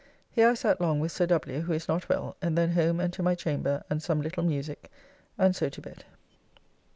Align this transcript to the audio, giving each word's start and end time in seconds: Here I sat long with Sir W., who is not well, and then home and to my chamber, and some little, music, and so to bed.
Here 0.31 0.49
I 0.49 0.55
sat 0.55 0.81
long 0.81 0.99
with 0.99 1.11
Sir 1.11 1.27
W., 1.27 1.59
who 1.59 1.73
is 1.73 1.87
not 1.87 2.09
well, 2.09 2.35
and 2.41 2.57
then 2.57 2.71
home 2.71 2.99
and 2.99 3.13
to 3.13 3.21
my 3.21 3.35
chamber, 3.35 3.83
and 3.87 4.01
some 4.01 4.19
little, 4.19 4.41
music, 4.41 4.89
and 5.37 5.55
so 5.55 5.69
to 5.69 5.79
bed. 5.79 6.05